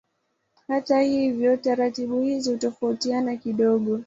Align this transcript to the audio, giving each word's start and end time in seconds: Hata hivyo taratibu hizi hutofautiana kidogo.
Hata 0.67 0.99
hivyo 1.01 1.57
taratibu 1.57 2.21
hizi 2.21 2.51
hutofautiana 2.51 3.35
kidogo. 3.37 3.99